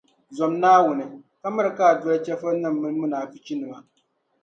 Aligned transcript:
Zom 0.35 0.53
Naawuni, 0.61 1.05
ka 1.41 1.47
miri 1.55 1.71
ka 1.77 1.83
a 1.91 1.99
doli 2.01 2.17
chεfurinim’ 2.25 2.73
mini 2.77 2.99
munaafichinima. 3.01 3.77